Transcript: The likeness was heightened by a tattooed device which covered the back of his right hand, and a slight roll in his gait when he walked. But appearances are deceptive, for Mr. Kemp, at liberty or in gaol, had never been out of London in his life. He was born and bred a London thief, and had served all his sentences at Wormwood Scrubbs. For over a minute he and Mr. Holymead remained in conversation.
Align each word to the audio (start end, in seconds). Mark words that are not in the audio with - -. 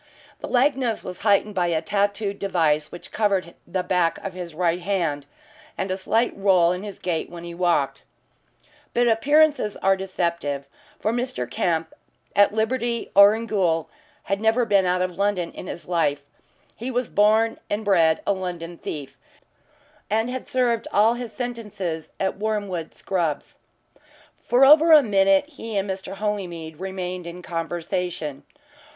The 0.39 0.47
likeness 0.47 1.03
was 1.03 1.19
heightened 1.19 1.53
by 1.53 1.67
a 1.67 1.79
tattooed 1.79 2.39
device 2.39 2.91
which 2.91 3.11
covered 3.11 3.53
the 3.67 3.83
back 3.83 4.17
of 4.25 4.33
his 4.33 4.55
right 4.55 4.79
hand, 4.81 5.27
and 5.77 5.91
a 5.91 5.95
slight 5.97 6.35
roll 6.35 6.71
in 6.71 6.81
his 6.81 6.97
gait 6.97 7.29
when 7.29 7.43
he 7.43 7.53
walked. 7.53 8.01
But 8.95 9.07
appearances 9.07 9.77
are 9.77 9.95
deceptive, 9.95 10.65
for 10.99 11.13
Mr. 11.13 11.47
Kemp, 11.47 11.93
at 12.35 12.51
liberty 12.51 13.11
or 13.15 13.35
in 13.35 13.45
gaol, 13.45 13.91
had 14.23 14.41
never 14.41 14.65
been 14.65 14.87
out 14.87 15.03
of 15.03 15.19
London 15.19 15.51
in 15.51 15.67
his 15.67 15.87
life. 15.87 16.23
He 16.75 16.89
was 16.89 17.07
born 17.07 17.59
and 17.69 17.85
bred 17.85 18.23
a 18.25 18.33
London 18.33 18.79
thief, 18.79 19.19
and 20.09 20.31
had 20.31 20.47
served 20.47 20.87
all 20.91 21.13
his 21.13 21.31
sentences 21.31 22.09
at 22.19 22.37
Wormwood 22.39 22.95
Scrubbs. 22.95 23.59
For 24.43 24.65
over 24.65 24.93
a 24.93 25.03
minute 25.03 25.45
he 25.45 25.77
and 25.77 25.87
Mr. 25.87 26.15
Holymead 26.15 26.79
remained 26.79 27.27
in 27.27 27.43
conversation. 27.43 28.41